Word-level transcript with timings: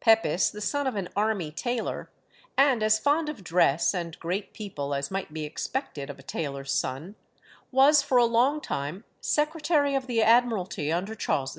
Pepys, 0.00 0.50
the 0.50 0.60
son 0.60 0.86
of 0.86 0.94
an 0.94 1.08
army 1.16 1.50
tailor, 1.50 2.10
and 2.54 2.82
as 2.82 2.98
fond 2.98 3.30
of 3.30 3.42
dress 3.42 3.94
and 3.94 4.20
great 4.20 4.52
people 4.52 4.92
as 4.94 5.10
might 5.10 5.32
be 5.32 5.44
expected 5.46 6.10
of 6.10 6.18
a 6.18 6.22
tailor's 6.22 6.70
son, 6.70 7.14
was 7.72 8.02
for 8.02 8.18
a 8.18 8.26
long 8.26 8.60
time 8.60 9.04
Secretary 9.22 9.94
of 9.94 10.06
the 10.06 10.20
Admiralty 10.22 10.92
under 10.92 11.14
Charles 11.14 11.48
II. 11.48 11.48